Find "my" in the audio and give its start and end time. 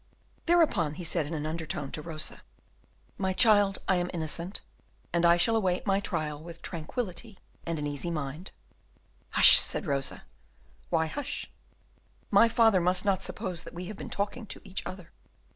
3.19-3.33, 5.85-5.99, 12.31-12.49